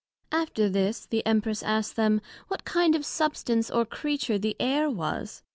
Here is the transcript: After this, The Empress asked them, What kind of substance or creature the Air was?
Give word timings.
After 0.31 0.67
this, 0.67 1.05
The 1.05 1.23
Empress 1.27 1.61
asked 1.61 1.95
them, 1.95 2.21
What 2.47 2.65
kind 2.65 2.95
of 2.95 3.05
substance 3.05 3.69
or 3.69 3.85
creature 3.85 4.39
the 4.39 4.55
Air 4.59 4.89
was? 4.89 5.43